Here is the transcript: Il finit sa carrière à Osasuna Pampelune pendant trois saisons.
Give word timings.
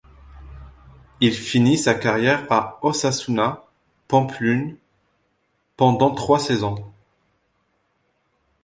Il 1.19 1.31
finit 1.35 1.77
sa 1.77 1.93
carrière 1.93 2.51
à 2.51 2.79
Osasuna 2.81 3.63
Pampelune 4.07 4.75
pendant 5.77 6.09
trois 6.15 6.39
saisons. 6.39 6.91